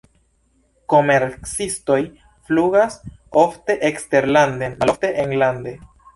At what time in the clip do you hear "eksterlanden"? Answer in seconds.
3.93-4.77